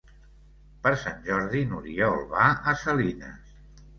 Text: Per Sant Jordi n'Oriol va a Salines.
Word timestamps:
Per 0.85 0.93
Sant 1.01 1.19
Jordi 1.27 1.61
n'Oriol 1.73 2.17
va 2.33 2.47
a 2.71 2.75
Salines. 2.87 3.55